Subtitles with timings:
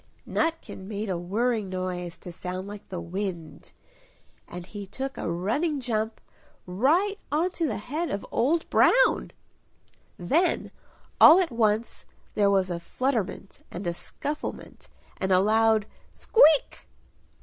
[0.25, 3.71] Nutkin made a whirring noise to sound like the wind,
[4.47, 6.19] and he took a running jump
[6.65, 9.29] right onto the head of Old Brown!...
[10.17, 10.71] Then
[11.19, 16.87] all at once there was a flutterment and a scufflement and a loud "Squeak!"